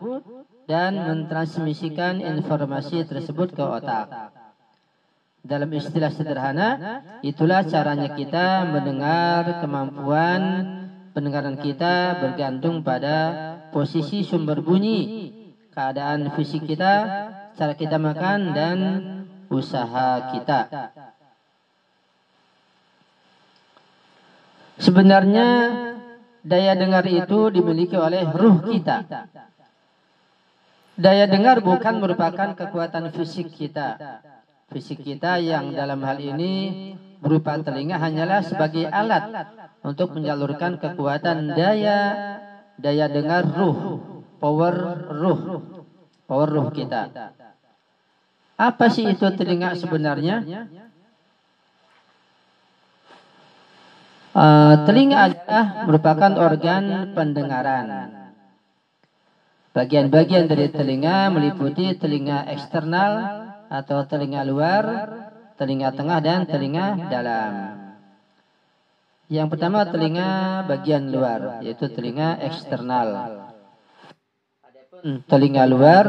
dan 0.65 0.95
mentransmisikan 0.95 2.23
informasi 2.23 3.03
tersebut 3.03 3.51
ke 3.51 3.61
otak. 3.61 4.31
Dalam 5.43 5.67
istilah 5.75 6.07
sederhana, 6.07 6.69
itulah 7.19 7.67
caranya 7.67 8.15
kita 8.15 8.63
mendengar 8.63 9.59
kemampuan 9.59 10.41
pendengaran 11.11 11.59
kita 11.59 12.15
bergantung 12.23 12.79
pada 12.79 13.59
posisi 13.75 14.23
sumber 14.23 14.63
bunyi, 14.63 15.29
keadaan 15.75 16.31
fisik 16.39 16.63
kita, 16.63 16.93
cara 17.59 17.73
kita 17.75 17.99
makan 17.99 18.39
dan 18.55 18.77
usaha 19.51 20.31
kita. 20.31 20.59
Sebenarnya 24.79 25.47
daya 26.43 26.75
dengar 26.75 27.07
itu 27.07 27.49
dimiliki 27.49 27.95
oleh 27.95 28.27
ruh 28.27 28.59
kita. 28.67 29.07
Daya 30.93 31.25
dengar 31.25 31.63
bukan 31.63 31.97
merupakan 31.97 32.53
kekuatan 32.53 33.09
fisik 33.15 33.49
kita. 33.49 34.21
Fisik 34.69 35.01
kita 35.01 35.41
yang 35.41 35.73
dalam 35.73 36.03
hal 36.05 36.21
ini 36.21 36.93
berupa 37.23 37.55
telinga 37.63 37.97
hanyalah 37.97 38.43
sebagai 38.43 38.85
alat 38.91 39.47
untuk 39.81 40.13
menyalurkan 40.13 40.77
kekuatan 40.77 41.55
daya 41.55 41.99
daya 42.77 43.05
dengar 43.07 43.47
ruh, 43.47 44.01
power 44.37 44.75
ruh, 45.07 45.39
power 46.27 46.49
ruh 46.51 46.67
kita. 46.75 47.09
Apa 48.59 48.85
sih 48.91 49.07
itu 49.09 49.25
telinga 49.33 49.73
sebenarnya? 49.73 50.45
Uh, 54.33 54.81
telinga 54.89 55.29
adalah 55.29 55.85
merupakan 55.85 56.33
organ 56.41 57.13
pendengaran. 57.13 57.85
Bagian-bagian 59.77 60.49
dari 60.49 60.73
telinga 60.73 61.29
meliputi 61.29 61.93
telinga 61.93 62.49
eksternal 62.49 63.13
atau 63.69 64.01
telinga 64.09 64.41
luar, 64.41 64.85
telinga 65.53 65.93
tengah 65.93 66.17
dan 66.17 66.49
telinga 66.49 67.13
dalam. 67.13 67.53
Yang 69.29 69.47
pertama 69.53 69.85
telinga 69.85 70.65
bagian 70.65 71.13
luar, 71.13 71.61
yaitu 71.61 71.93
telinga 71.93 72.41
eksternal. 72.41 73.09
Telinga 75.29 75.69
luar 75.69 76.05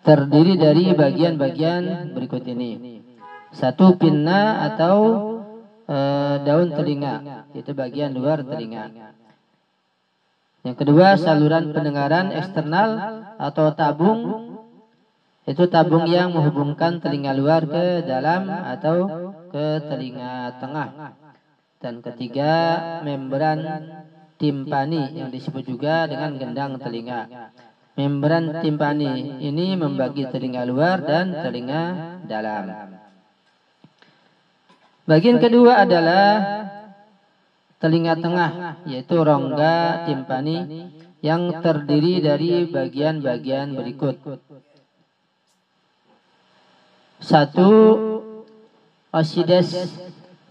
terdiri 0.00 0.56
dari 0.56 0.96
bagian-bagian 0.96 2.12
berikut 2.16 2.40
ini. 2.48 3.04
Satu 3.52 4.00
pinna 4.00 4.64
atau 4.64 5.33
e, 5.84 5.96
daun 6.44 6.68
telinga, 6.72 7.48
itu 7.52 7.70
bagian 7.72 8.12
luar 8.16 8.44
telinga. 8.44 8.90
Yang 10.64 10.76
kedua 10.80 11.20
saluran 11.20 11.76
pendengaran 11.76 12.32
eksternal 12.32 12.90
atau 13.36 13.68
tabung, 13.76 14.20
itu 15.44 15.68
tabung 15.68 16.08
yang 16.08 16.32
menghubungkan 16.32 17.04
telinga 17.04 17.36
luar 17.36 17.68
ke 17.68 18.00
dalam 18.08 18.48
atau 18.48 18.96
ke 19.52 19.84
telinga 19.92 20.56
tengah. 20.56 21.20
Dan 21.84 22.00
ketiga 22.00 22.52
membran 23.04 23.60
timpani 24.40 25.12
yang 25.20 25.28
disebut 25.28 25.68
juga 25.68 26.08
dengan 26.08 26.40
gendang 26.40 26.80
telinga. 26.80 27.52
Membran 27.94 28.64
timpani 28.64 29.38
ini 29.44 29.76
membagi 29.76 30.32
telinga 30.32 30.64
luar 30.64 31.04
dan 31.04 31.44
telinga 31.44 31.82
dalam. 32.24 32.93
Bagian 35.04 35.36
kedua 35.36 35.84
adalah 35.84 36.28
telinga 37.76 38.16
tengah, 38.16 38.80
yaitu 38.88 39.20
rongga 39.20 40.08
timpani 40.08 40.88
yang 41.20 41.60
terdiri 41.60 42.24
dari 42.24 42.64
bagian-bagian 42.72 43.76
berikut. 43.76 44.16
Satu, 47.20 47.72
osides, 49.12 49.92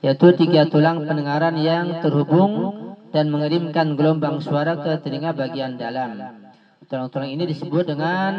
yaitu 0.05 0.27
tiga 0.37 0.69
tulang 0.69 1.01
pendengaran 1.01 1.57
yang 1.57 2.01
terhubung 2.05 2.77
dan 3.09 3.33
mengirimkan 3.33 3.97
gelombang 3.97 4.37
suara 4.37 4.77
ke 4.77 5.01
telinga 5.01 5.33
bagian 5.33 5.81
dalam. 5.81 6.17
Tulang-tulang 6.85 7.29
ini 7.33 7.49
disebut 7.49 7.89
dengan 7.89 8.33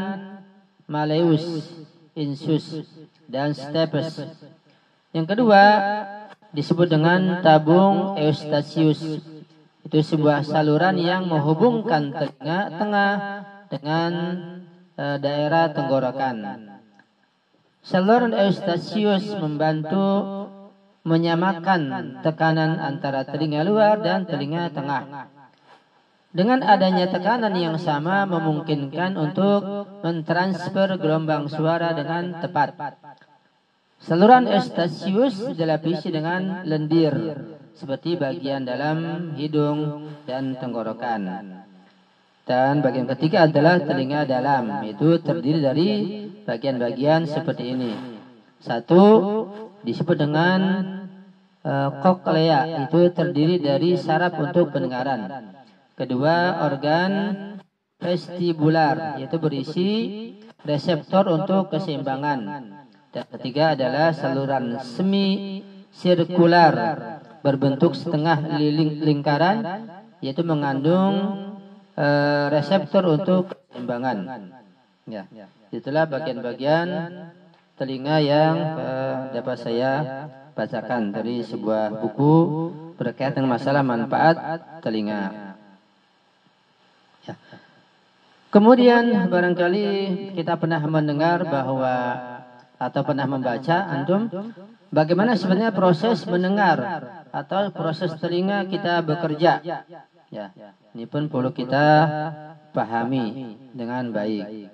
Maleus, 0.87 1.75
Insus, 2.15 2.87
dan 3.27 3.51
Stepes. 3.51 4.23
Yang 5.15 5.27
kedua 5.39 5.63
disebut 6.51 6.91
dengan 6.91 7.39
tabung 7.39 8.19
Eustachius. 8.19 9.23
Itu 9.87 10.01
sebuah 10.03 10.43
saluran 10.43 10.99
yang 10.99 11.31
menghubungkan 11.31 12.11
telinga 12.11 12.61
tengah 12.75 13.15
dengan 13.71 14.13
uh, 14.99 15.17
daerah 15.23 15.71
tenggorokan. 15.71 16.37
Saluran 17.85 18.35
Eustachius 18.35 19.29
membantu 19.39 20.35
menyamakan 21.07 22.19
tekanan 22.25 22.81
antara 22.81 23.23
telinga 23.23 23.63
luar 23.63 24.03
dan 24.03 24.27
telinga 24.27 24.73
tengah. 24.75 25.31
Dengan 26.35 26.67
adanya 26.67 27.07
tekanan 27.07 27.55
yang 27.55 27.79
sama 27.79 28.27
memungkinkan 28.27 29.15
untuk 29.15 29.63
mentransfer 30.03 30.99
gelombang 30.99 31.47
suara 31.47 31.95
dengan 31.95 32.41
tepat. 32.43 32.75
Saluran 34.05 34.45
eustachius 34.45 35.57
dilapisi 35.57 36.13
dengan 36.13 36.61
lendir 36.69 37.17
seperti 37.73 38.21
bagian 38.21 38.69
dalam 38.69 39.33
hidung 39.33 40.13
dan 40.29 40.61
tenggorokan. 40.61 41.25
Dan 42.45 42.85
bagian 42.85 43.09
ketiga 43.09 43.49
adalah 43.49 43.81
telinga 43.81 44.29
dalam, 44.29 44.85
itu 44.85 45.17
terdiri 45.25 45.65
dari 45.65 45.89
bagian-bagian 46.45 47.25
seperti 47.25 47.73
ini. 47.73 47.97
Satu 48.61 49.05
disebut 49.81 50.21
dengan 50.21 50.61
uh, 51.65 51.89
koklea, 52.05 52.85
itu 52.85 53.09
terdiri 53.09 53.57
dari 53.57 53.97
saraf 53.97 54.37
untuk 54.37 54.69
pendengaran. 54.69 55.49
Kedua, 55.97 56.61
organ 56.61 57.13
vestibular, 57.97 59.17
yaitu 59.17 59.41
berisi 59.41 59.91
reseptor 60.61 61.25
untuk 61.33 61.73
keseimbangan. 61.73 62.74
Ketiga 63.15 63.79
adalah 63.79 64.11
saluran 64.11 64.83
semi 64.83 65.63
sirkular 65.95 66.75
berbentuk 67.47 67.95
setengah 67.95 68.59
lingkaran, 69.07 69.87
yaitu 70.19 70.43
mengandung 70.43 71.15
uh, 71.95 72.51
reseptor 72.51 73.07
untuk 73.07 73.55
keseimbangan. 73.55 74.51
Ya, 75.07 75.31
itulah 75.71 76.11
bagian-bagian 76.11 76.87
telinga 77.79 78.19
yang 78.19 78.55
uh, 78.59 79.15
dapat 79.31 79.57
saya 79.63 79.93
bacakan 80.59 81.15
dari 81.15 81.47
sebuah 81.47 82.03
buku 82.03 82.35
berkaitan 82.99 83.47
dengan 83.47 83.59
masalah 83.59 83.83
manfaat 83.87 84.37
telinga. 84.83 85.55
Ya. 87.27 87.35
Kemudian 88.51 89.31
barangkali 89.31 89.87
kita 90.39 90.55
pernah 90.55 90.79
mendengar 90.87 91.43
bahwa 91.43 91.95
atau 92.85 93.01
pernah 93.01 93.25
membaca 93.25 93.89
antum 93.89 94.29
bagaimana 94.93 95.35
sebenarnya 95.41 95.73
proses 95.73 96.29
mendengar 96.29 96.77
atau 97.33 97.73
proses 97.73 98.13
telinga 98.21 98.69
kita 98.69 99.01
bekerja. 99.01 99.65
Ya, 100.29 100.51
ini 100.93 101.09
pun 101.09 101.33
perlu 101.33 101.55
kita 101.55 101.87
pahami 102.77 103.57
dengan 103.73 104.13
baik. 104.13 104.69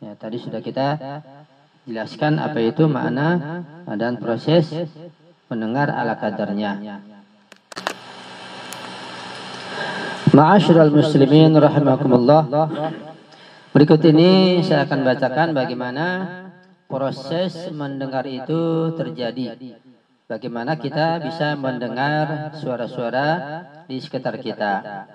Ya, 0.00 0.12
tadi 0.16 0.36
sudah 0.38 0.62
kita 0.62 0.88
jelaskan 1.84 2.38
apa 2.38 2.60
itu 2.62 2.86
makna 2.86 3.60
dan 3.98 4.20
proses 4.20 4.70
mendengar 5.50 5.90
ala 5.90 6.14
kadarnya. 6.14 7.02
Ma'asyiral 10.30 10.94
muslimin 10.94 11.50
rahimakumullah. 11.58 12.46
Berikut 13.74 14.02
ini 14.06 14.62
saya 14.62 14.86
akan 14.86 15.02
bacakan 15.02 15.48
bagaimana 15.54 16.06
proses 16.90 17.70
mendengar 17.70 18.26
itu 18.26 18.90
terjadi. 18.98 19.78
Bagaimana 20.26 20.74
kita 20.74 21.22
bisa 21.22 21.54
mendengar 21.54 22.54
suara-suara 22.58 23.28
di 23.86 23.98
sekitar 24.02 24.42
kita. 24.42 25.06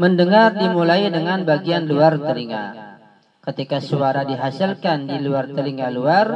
Mendengar 0.00 0.56
dimulai 0.56 1.08
dengan 1.12 1.44
bagian 1.44 1.84
luar 1.84 2.16
telinga. 2.16 2.98
Ketika 3.44 3.80
suara 3.80 4.24
dihasilkan 4.28 5.08
di 5.08 5.18
luar 5.24 5.48
telinga 5.52 5.88
luar, 5.88 6.26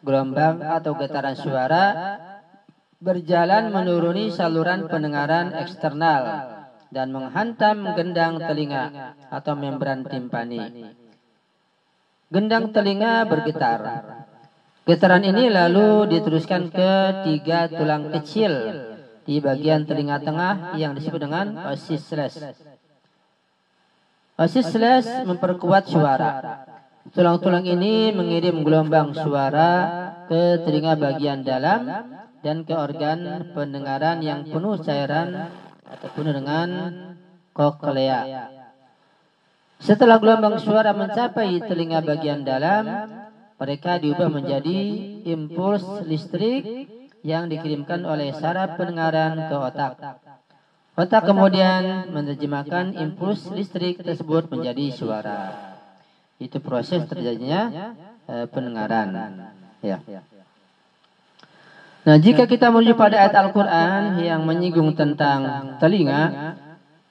gelombang 0.00 0.64
atau 0.64 0.96
getaran 0.96 1.36
suara 1.36 1.84
berjalan 3.00 3.72
menuruni 3.72 4.32
saluran 4.32 4.88
pendengaran 4.88 5.56
eksternal 5.56 6.22
dan 6.92 7.12
menghantam 7.14 7.96
gendang 7.96 8.40
telinga 8.40 9.16
atau 9.30 9.54
membran 9.56 10.04
timpani. 10.04 10.96
Gendang 12.30 12.70
telinga 12.70 13.26
bergetar. 13.26 14.06
Getaran 14.86 15.26
ini 15.26 15.50
lalu 15.50 16.06
diteruskan 16.14 16.70
ke 16.70 16.90
tiga 17.26 17.66
tulang 17.66 18.06
kecil 18.14 18.54
di 19.26 19.42
bagian 19.42 19.82
telinga 19.82 20.22
tengah 20.22 20.78
yang 20.78 20.94
disebut 20.94 21.26
dengan 21.26 21.74
osisles. 21.74 22.38
Osisles 24.38 25.10
memperkuat 25.26 25.90
suara. 25.90 26.62
Tulang-tulang 27.10 27.66
ini 27.66 28.14
mengirim 28.14 28.62
gelombang 28.62 29.10
suara 29.10 29.70
ke 30.30 30.62
telinga 30.62 30.94
bagian 30.94 31.42
dalam 31.42 31.82
dan 32.46 32.62
ke 32.62 32.78
organ 32.78 33.50
pendengaran 33.58 34.22
yang 34.22 34.46
penuh 34.46 34.78
cairan 34.78 35.50
ataupun 35.82 36.30
dengan 36.30 36.68
koklea. 37.50 38.59
Setelah 39.80 40.20
gelombang 40.20 40.60
suara 40.60 40.92
mencapai 40.92 41.56
telinga 41.64 42.04
bagian 42.04 42.44
dalam, 42.44 42.84
mereka 43.56 43.96
diubah 43.96 44.28
menjadi 44.28 44.78
impuls 45.24 46.04
listrik 46.04 46.64
yang 47.24 47.48
dikirimkan 47.48 48.04
oleh 48.04 48.32
saraf 48.36 48.76
pendengaran 48.76 49.48
ke 49.48 49.56
otak. 49.56 49.92
Otak 51.00 51.24
kemudian 51.24 52.12
menerjemahkan 52.12 52.92
impuls 52.92 53.48
listrik 53.56 54.04
tersebut 54.04 54.52
menjadi 54.52 54.92
suara. 54.92 55.40
Itu 56.36 56.60
proses 56.60 57.04
terjadinya 57.08 57.96
eh, 58.28 58.46
pendengaran. 58.52 59.08
Ya. 59.80 60.04
Nah, 62.00 62.16
jika 62.16 62.48
kita 62.48 62.72
menuju 62.72 62.96
pada 62.96 63.28
ayat 63.28 63.36
Al-Quran 63.36 64.24
yang 64.24 64.44
menyinggung 64.44 64.96
tentang 64.96 65.76
telinga, 65.80 66.56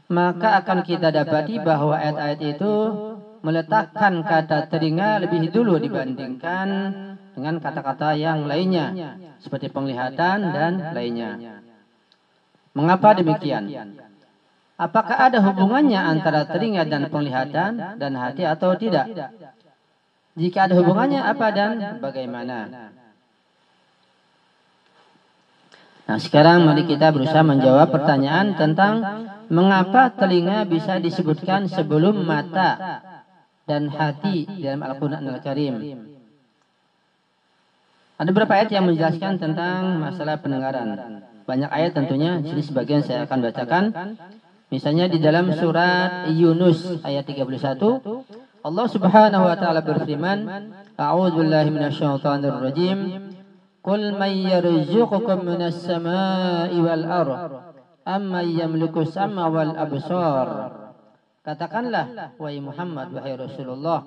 maka 0.10 0.66
akan 0.66 0.82
kita 0.82 1.14
dapati 1.14 1.62
bahwa 1.62 1.94
ayat-ayat 1.94 2.42
itu 2.42 2.74
meletakkan 3.46 4.26
kata 4.26 4.68
telinga 4.68 5.22
lebih 5.22 5.54
dulu 5.54 5.78
dibandingkan 5.78 6.68
dengan 7.38 7.56
kata-kata 7.62 8.18
yang 8.18 8.50
lainnya, 8.50 9.16
seperti 9.40 9.70
penglihatan 9.70 10.50
dan 10.52 10.92
lainnya. 10.92 11.62
Mengapa 12.74 13.16
demikian? 13.16 13.70
Apakah 14.80 15.30
ada 15.30 15.44
hubungannya 15.44 16.00
antara 16.00 16.48
telinga 16.48 16.88
dan 16.88 17.08
penglihatan 17.12 18.00
dan 18.00 18.12
hati 18.18 18.44
atau 18.50 18.74
tidak? 18.76 19.12
Jika 20.40 20.72
ada 20.72 20.74
hubungannya, 20.80 21.22
apa 21.22 21.48
dan 21.52 22.00
bagaimana? 22.00 22.92
Nah 26.10 26.18
sekarang 26.18 26.66
mari 26.66 26.90
kita 26.90 27.14
berusaha 27.14 27.46
menjawab 27.46 27.94
pertanyaan 27.94 28.58
tentang 28.58 29.06
mengapa 29.54 30.10
telinga 30.10 30.66
bisa 30.66 30.98
disebutkan 30.98 31.70
sebelum 31.70 32.26
mata 32.26 32.98
dan 33.70 33.94
hati 33.94 34.50
dalam 34.58 34.82
Al-Quran 34.90 35.22
Al-Karim. 35.30 35.76
Ada 38.18 38.30
beberapa 38.34 38.58
ayat 38.58 38.74
yang 38.74 38.90
menjelaskan 38.90 39.38
tentang 39.38 40.02
masalah 40.02 40.42
pendengaran. 40.42 41.22
Banyak 41.46 41.70
ayat 41.70 41.94
tentunya, 41.94 42.42
jadi 42.42 42.62
sebagian 42.66 43.06
saya 43.06 43.30
akan 43.30 43.40
bacakan. 43.46 43.84
Misalnya 44.74 45.06
di 45.14 45.22
dalam 45.22 45.54
surat 45.54 46.26
Yunus 46.34 47.06
ayat 47.06 47.30
31, 47.30 47.86
Allah 48.66 48.86
Subhanahu 48.90 49.46
wa 49.46 49.56
taala 49.62 49.86
berfirman, 49.86 50.74
A'udzu 50.98 51.38
billahi 51.38 51.70
minasyaitonir 51.70 52.58
rajim. 52.58 53.29
Qul 53.80 54.12
man 54.16 54.34
yarzuqukum 54.36 55.48
minas 55.48 55.80
sama'i 55.88 56.78
wal 56.84 57.06
ardh 57.08 57.70
amma 58.04 58.42
yamliku 58.44 59.08
sam'a 59.08 59.48
wal 59.48 59.74
absar 59.78 60.48
Katakanlah 61.40 62.36
wahai 62.36 62.60
Muhammad 62.60 63.16
wahai 63.16 63.40
Rasulullah 63.40 64.04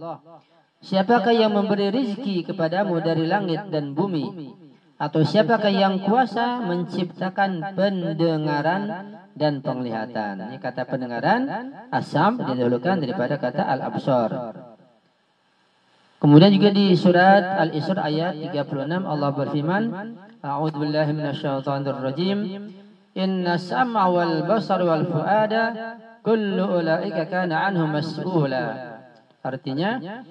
Siapakah 0.82 1.30
yang 1.30 1.54
memberi 1.54 1.94
rizki 1.94 2.42
kepadamu 2.42 2.98
dari 2.98 3.30
langit 3.30 3.70
dan 3.70 3.94
bumi? 3.94 4.50
Atau 4.98 5.22
siapakah 5.22 5.70
yang 5.70 6.02
kuasa 6.02 6.58
menciptakan 6.58 7.78
pendengaran 7.78 9.14
dan 9.38 9.62
penglihatan? 9.62 10.50
Ini 10.50 10.58
kata 10.58 10.82
pendengaran 10.90 11.70
asam 11.94 12.42
didahulukan 12.42 12.98
daripada 12.98 13.38
kata 13.38 13.62
al-absar 13.62 14.30
Kemudian 16.22 16.54
juga 16.54 16.70
di 16.70 16.94
surat 16.94 17.42
Al-Isra 17.66 18.06
ayat 18.06 18.38
36 18.54 18.78
Allah 18.94 19.30
berfirman, 19.34 19.82
A'udzu 20.38 20.78
billahi 20.78 21.10
minasyaitonir 21.18 21.98
rajim. 21.98 22.38
Inna 23.18 23.58
sam'a 23.58 24.06
wal 24.06 24.46
basar 24.46 24.86
wal 24.86 25.02
fuada 25.02 25.98
kullu 26.22 26.78
ulaika 26.78 27.26
kana 27.26 27.66
anhu 27.66 27.90
mas'ula. 27.90 29.02
Artinya, 29.42 30.22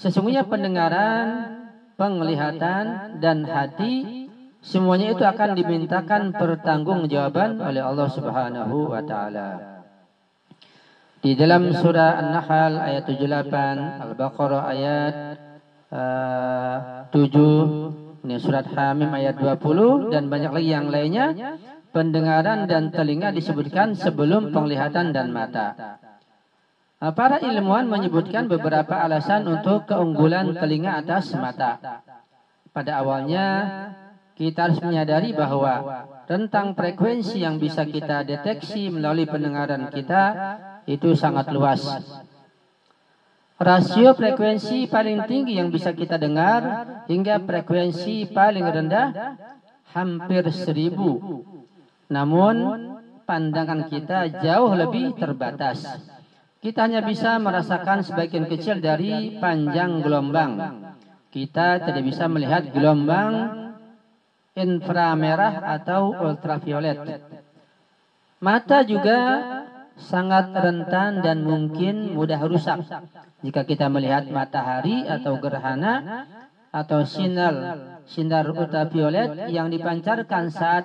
sesungguhnya 0.00 0.48
pendengaran, 0.48 1.60
penglihatan 2.00 3.20
dan 3.20 3.44
hati 3.44 4.24
semuanya 4.64 5.12
itu 5.12 5.28
akan 5.28 5.52
dimintakan 5.52 6.32
pertanggungjawaban 6.32 7.60
oleh 7.60 7.84
Allah 7.84 8.08
Subhanahu 8.08 8.96
wa 8.96 9.04
taala. 9.04 9.77
Di 11.18 11.34
dalam 11.34 11.74
surah 11.74 12.22
An-Nahl 12.22 12.78
ayat 12.78 13.02
78, 13.10 14.06
Al-Baqarah 14.06 14.62
ayat 14.70 15.14
uh, 15.90 17.10
7, 17.10 18.22
ini 18.22 18.38
surat 18.38 18.62
Hamim 18.70 19.10
ayat 19.10 19.34
20 19.34 20.14
dan 20.14 20.30
banyak 20.30 20.54
lagi 20.54 20.70
yang 20.70 20.86
lainnya, 20.86 21.58
pendengaran 21.90 22.70
dan 22.70 22.94
telinga 22.94 23.34
disebutkan 23.34 23.98
sebelum 23.98 24.54
penglihatan 24.54 25.10
dan 25.10 25.34
mata. 25.34 25.98
Uh, 27.02 27.10
para 27.10 27.42
ilmuwan 27.42 27.90
menyebutkan 27.90 28.46
beberapa 28.46 29.02
alasan 29.02 29.42
untuk 29.50 29.90
keunggulan 29.90 30.54
telinga 30.54 31.02
atas 31.02 31.34
mata. 31.34 31.98
Pada 32.70 33.02
awalnya 33.02 33.46
kita 34.38 34.70
harus 34.70 34.78
menyadari 34.86 35.34
bahwa 35.34 36.06
rentang 36.30 36.78
frekuensi 36.78 37.42
yang 37.42 37.58
bisa 37.58 37.82
kita 37.82 38.22
deteksi 38.22 38.86
melalui 38.86 39.26
pendengaran 39.26 39.90
kita 39.90 40.22
itu 40.88 41.12
sangat 41.12 41.52
luas. 41.52 41.84
Rasio 43.58 44.16
frekuensi 44.16 44.88
paling 44.88 45.28
tinggi 45.28 45.60
yang 45.60 45.68
bisa 45.68 45.92
kita 45.92 46.16
dengar 46.16 46.86
hingga 47.10 47.42
frekuensi 47.44 48.32
paling 48.32 48.64
rendah 48.64 49.36
hampir 49.92 50.48
seribu. 50.48 51.44
Namun 52.08 52.56
pandangan 53.28 53.84
kita 53.92 54.40
jauh 54.40 54.72
lebih 54.72 55.12
terbatas. 55.18 55.84
Kita 56.58 56.88
hanya 56.88 57.04
bisa 57.04 57.36
merasakan 57.38 58.02
sebagian 58.02 58.48
kecil 58.48 58.80
dari 58.80 59.36
panjang 59.36 60.00
gelombang. 60.00 60.58
Kita 61.28 61.82
tidak 61.84 62.02
bisa 62.08 62.24
melihat 62.26 62.72
gelombang 62.72 63.32
inframerah 64.56 65.66
atau 65.78 66.14
ultraviolet. 66.14 67.20
Mata 68.38 68.86
juga 68.86 69.18
sangat 69.98 70.54
rentan 70.54 71.20
dan 71.20 71.42
mungkin 71.42 72.14
mudah 72.14 72.40
rusak. 72.46 72.80
Jika 73.42 73.66
kita 73.66 73.90
melihat 73.90 74.30
matahari 74.30 75.04
atau 75.04 75.38
gerhana 75.42 76.26
atau 76.70 77.02
sinar 77.02 77.54
sinar 78.08 78.48
ultraviolet 78.48 79.52
yang 79.52 79.68
dipancarkan 79.68 80.48
saat 80.48 80.84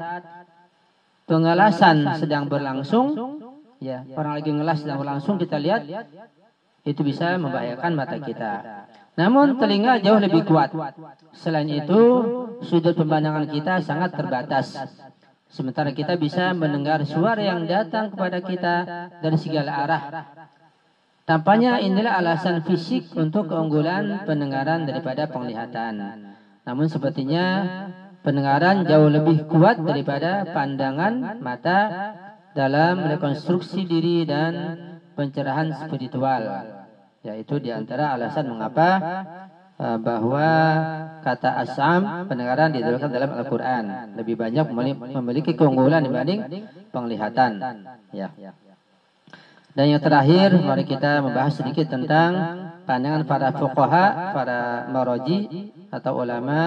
pengelasan 1.23 2.19
sedang 2.19 2.52
berlangsung, 2.52 3.39
ya 3.80 4.04
orang 4.17 4.34
lagi 4.41 4.52
ngelas 4.52 4.84
sedang 4.84 4.99
berlangsung 4.99 5.39
kita 5.39 5.56
lihat 5.56 5.88
itu 6.84 6.99
bisa 6.99 7.39
membahayakan 7.39 7.91
mata 7.95 8.19
kita. 8.19 8.52
Namun 9.13 9.62
telinga 9.62 10.02
jauh 10.02 10.19
lebih 10.19 10.43
kuat. 10.43 10.73
Selain 11.32 11.69
itu, 11.69 12.02
sudut 12.65 12.97
pemandangan 12.97 13.45
kita 13.45 13.80
sangat 13.80 14.17
terbatas. 14.17 14.73
Sementara 15.54 15.94
kita 15.94 16.18
bisa 16.18 16.50
mendengar 16.58 17.06
suara 17.06 17.38
yang 17.38 17.70
datang 17.70 18.10
kepada 18.10 18.42
kita 18.42 18.76
dari 19.22 19.38
segala 19.38 19.86
arah. 19.86 20.04
Tampaknya 21.30 21.78
inilah 21.78 22.18
alasan 22.18 22.66
fisik 22.66 23.13
untuk 23.13 23.54
keunggulan 23.54 24.26
pendengaran 24.26 24.89
daripada 24.89 25.30
penglihatan. 25.30 26.26
Namun 26.66 26.89
sepertinya 26.89 27.46
pendengaran 28.26 28.82
jauh 28.89 29.13
lebih 29.13 29.46
kuat 29.46 29.78
daripada 29.78 30.42
pandangan 30.50 31.38
mata 31.38 31.80
dalam 32.58 33.06
rekonstruksi 33.13 33.86
diri 33.86 34.26
dan 34.26 34.74
pencerahan 35.13 35.70
spiritual. 35.86 36.66
Yaitu 37.22 37.62
di 37.62 37.70
antara 37.70 38.18
alasan 38.18 38.50
mengapa 38.50 38.89
bahwa 39.84 40.48
kata 41.19 41.60
asam 41.60 42.28
pendengaran 42.32 42.72
didahulukan 42.72 43.12
dalam 43.12 43.32
Al-Quran 43.36 43.84
lebih 44.15 44.39
banyak 44.39 44.65
memiliki 45.12 45.52
keunggulan 45.60 46.08
dibanding 46.08 46.63
penglihatan. 46.96 47.60
Ya. 48.15 48.32
Dan 49.74 49.89
yang 49.89 50.02
terakhir, 50.06 50.54
mari 50.62 50.86
kita 50.86 51.26
membahas 51.26 51.58
sedikit 51.58 51.89
tentang 51.89 52.32
pandangan 52.86 53.26
para 53.26 53.50
fuqaha, 53.58 54.06
para 54.30 54.60
maroji 54.93 55.74
atau 55.89 56.22
ulama 56.22 56.60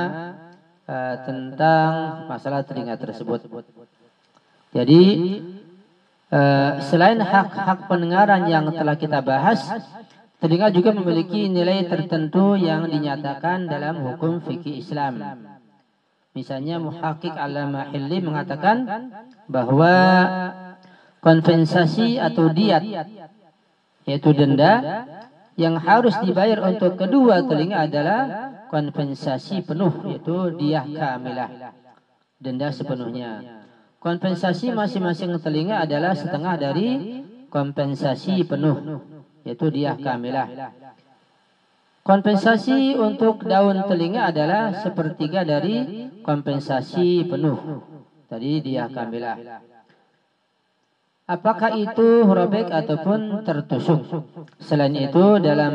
uh, 0.90 1.14
tentang 1.22 1.90
masalah 2.26 2.66
telinga 2.66 2.98
tersebut. 2.98 3.46
Jadi 4.74 5.02
uh, 6.34 6.82
selain 6.82 7.22
hak-hak 7.22 7.86
pendengaran 7.86 8.42
yang 8.50 8.74
telah 8.74 8.98
kita 8.98 9.22
bahas, 9.22 9.62
telinga 10.46 10.70
juga 10.70 10.94
memiliki 10.94 11.50
nilai 11.50 11.90
tertentu 11.90 12.54
yang 12.54 12.86
dinyatakan 12.86 13.66
dalam 13.66 13.98
hukum 13.98 14.38
fikih 14.38 14.78
Islam. 14.78 15.18
Misalnya 16.38 16.78
Muhakkik 16.78 17.34
Alama 17.34 17.90
Hilli 17.90 18.22
mengatakan 18.22 18.86
bahwa 19.50 19.94
kompensasi 21.18 22.22
atau 22.22 22.46
diat 22.54 22.86
yaitu 24.06 24.30
denda 24.30 25.02
yang 25.58 25.82
harus 25.82 26.14
dibayar 26.22 26.62
untuk 26.70 26.94
kedua 26.94 27.42
telinga 27.42 27.90
adalah 27.90 28.20
kompensasi 28.70 29.66
penuh 29.66 29.90
yaitu 30.06 30.54
diah 30.54 30.86
kamilah 30.86 31.74
denda 32.38 32.70
sepenuhnya. 32.70 33.64
kompensasi 33.98 34.70
masing-masing 34.70 35.34
telinga 35.42 35.82
adalah 35.82 36.14
setengah 36.14 36.54
dari 36.54 37.24
kompensasi 37.50 38.46
penuh 38.46 39.15
yaitu 39.46 39.70
diah 39.70 39.94
kamilah. 39.94 40.74
kompensasi 42.02 42.94
untuk 42.98 43.46
daun 43.46 43.86
telinga 43.86 44.30
adalah 44.30 44.74
sepertiga 44.82 45.42
dari 45.46 46.06
kompensasi 46.22 47.26
penuh. 47.26 47.82
Tadi 48.26 48.62
diah 48.62 48.90
kamilah. 48.90 49.38
Apakah 51.26 51.74
itu 51.74 52.22
robek 52.22 52.70
ataupun 52.70 53.42
tertusuk? 53.42 54.22
Selain 54.62 54.94
itu 54.94 55.42
dalam 55.42 55.74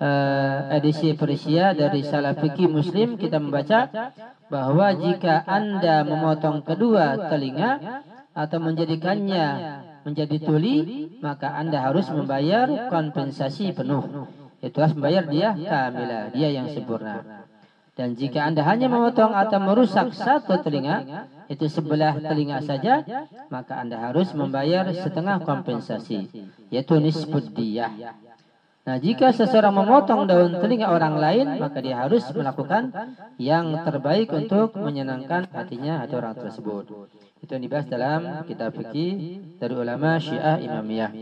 uh, 0.00 0.72
edisi 0.72 1.12
Persia 1.12 1.76
dari 1.76 2.00
Salafiki 2.00 2.64
Muslim 2.64 3.20
kita 3.20 3.36
membaca 3.36 4.12
bahwa 4.48 4.88
jika 4.96 5.44
Anda 5.44 6.08
memotong 6.08 6.64
kedua 6.64 7.28
telinga 7.28 8.00
atau 8.32 8.58
menjadikannya 8.64 9.46
menjadi 10.08 10.36
tuli, 10.40 11.08
maka 11.20 11.52
Anda 11.54 11.84
harus 11.84 12.08
membayar 12.08 12.88
kompensasi 12.88 13.76
penuh. 13.76 14.26
Itu 14.58 14.80
harus 14.82 14.96
membayar 14.96 15.24
dia 15.28 15.54
kamilah, 15.54 16.34
dia 16.34 16.48
yang 16.50 16.66
sempurna. 16.72 17.46
Dan 17.98 18.14
jika 18.14 18.46
Anda 18.46 18.62
hanya 18.62 18.86
memotong 18.86 19.34
atau 19.34 19.58
merusak 19.58 20.14
satu 20.14 20.62
telinga, 20.62 21.26
itu 21.50 21.66
sebelah 21.66 22.14
telinga 22.22 22.62
saja, 22.62 23.02
maka 23.50 23.82
Anda 23.82 23.98
harus 23.98 24.30
membayar 24.38 24.86
setengah 24.94 25.42
kompensasi, 25.42 26.30
yaitu 26.70 26.94
nisbud 27.02 27.50
diyah. 27.50 27.90
Nah, 28.88 28.96
jika 28.96 29.36
seseorang 29.36 29.76
memotong 29.76 30.24
daun 30.24 30.64
telinga 30.64 30.88
orang 30.88 31.20
lain, 31.20 31.60
maka 31.60 31.84
dia 31.84 32.00
harus 32.00 32.24
melakukan 32.32 32.88
yang 33.36 33.84
terbaik 33.84 34.32
untuk 34.32 34.80
menyenangkan 34.80 35.44
hatinya 35.52 36.08
atau 36.08 36.16
orang 36.24 36.32
tersebut. 36.32 36.88
Itu 37.44 37.52
yang 37.52 37.68
dibahas 37.68 37.84
dalam 37.84 38.48
kitab 38.48 38.72
fikih 38.72 39.44
dari 39.60 39.74
ulama 39.76 40.16
Syiah 40.16 40.56
Imamiyah. 40.64 41.12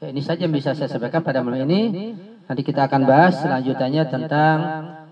Oke, 0.00 0.16
ini 0.16 0.24
saja 0.24 0.48
yang 0.48 0.56
bisa 0.56 0.72
saya 0.72 0.88
sampaikan 0.88 1.20
pada 1.20 1.44
malam 1.44 1.68
ini. 1.68 2.16
Nanti 2.48 2.64
kita 2.64 2.88
akan 2.88 3.04
bahas 3.04 3.36
selanjutnya 3.36 4.08
tentang 4.08 4.56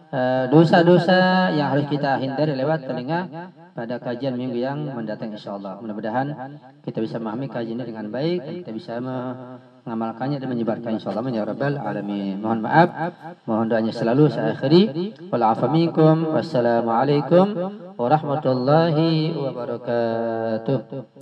eh, 0.09 0.45
dosa-dosa 0.49 1.53
yang 1.53 1.77
harus 1.77 1.93
kita 1.93 2.17
hindari 2.25 2.57
lewat 2.57 2.89
telinga 2.89 3.53
pada 3.73 3.97
kajian 3.99 4.37
minggu 4.37 4.57
yang 4.61 4.85
mendatang 4.93 5.33
insya 5.33 5.57
Allah. 5.57 5.81
Mudah-mudahan 5.81 6.27
kita 6.85 7.01
bisa 7.01 7.17
memahami 7.17 7.49
kajian 7.49 7.81
ini 7.81 7.85
dengan 7.89 8.07
baik 8.13 8.65
kita 8.65 8.71
bisa 8.73 9.01
mengamalkannya 9.01 10.39
dan 10.39 10.49
menyebarkan 10.53 10.97
insya 11.01 11.13
Allah 11.13 11.29
ya 11.33 11.45
rabbal 11.49 11.81
alamin. 11.81 12.41
Mohon 12.41 12.61
maaf, 12.69 12.89
mohon 13.49 13.67
doanya 13.73 13.93
selalu 13.93 14.29
saya 14.29 14.53
akhiri. 14.55 15.17
Wassalamualaikum 16.33 17.47
warahmatullahi 17.97 19.33
wabarakatuh. 19.37 21.13